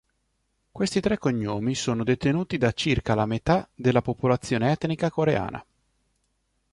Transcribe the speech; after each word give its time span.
Questi 0.71 0.99
tre 0.99 1.19
cognomi 1.19 1.75
sono 1.75 2.03
detenuti 2.03 2.57
da 2.57 2.71
circa 2.71 3.13
la 3.13 3.27
metà 3.27 3.69
della 3.75 4.01
popolazione 4.01 4.71
etnica 4.71 5.11
coreana. 5.11 5.63